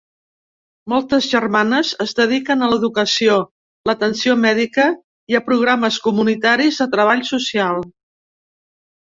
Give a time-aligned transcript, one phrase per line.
[0.93, 3.35] Moltes germanes es dediquen a l'educació,
[3.91, 4.89] l'atenció mèdica
[5.35, 7.81] i a programes comunitaris de treball social.